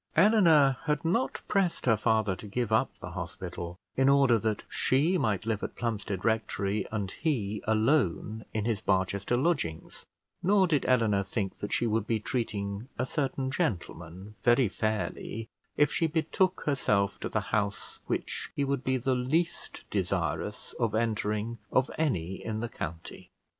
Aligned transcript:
Eleanor 0.15 0.77
had 0.85 1.05
not 1.05 1.43
pressed 1.47 1.85
her 1.85 1.95
father 1.95 2.35
to 2.35 2.47
give 2.47 2.71
up 2.71 2.89
the 2.97 3.11
hospital 3.11 3.77
in 3.95 4.09
order 4.09 4.39
that 4.39 4.63
she 4.67 5.15
might 5.15 5.45
live 5.45 5.61
at 5.61 5.75
Plumstead 5.75 6.25
Rectory 6.25 6.87
and 6.91 7.11
he 7.11 7.61
alone 7.67 8.43
in 8.51 8.65
his 8.65 8.81
Barchester 8.81 9.37
lodgings; 9.37 10.07
nor 10.41 10.65
did 10.65 10.85
Eleanor 10.87 11.21
think 11.21 11.57
that 11.57 11.71
she 11.71 11.85
would 11.85 12.07
be 12.07 12.19
treating 12.19 12.87
a 12.97 13.05
certain 13.05 13.51
gentleman 13.51 14.33
very 14.41 14.67
fairly, 14.67 15.47
if 15.77 15.91
she 15.93 16.07
betook 16.07 16.63
herself 16.65 17.19
to 17.19 17.29
the 17.29 17.39
house 17.53 17.99
which 18.07 18.49
he 18.55 18.63
would 18.63 18.83
be 18.83 18.97
the 18.97 19.13
least 19.13 19.83
desirous 19.91 20.73
of 20.79 20.95
entering 20.95 21.59
of 21.71 21.91
any 21.99 22.43
in 22.43 22.59
the 22.59 22.69
county. 22.69 23.29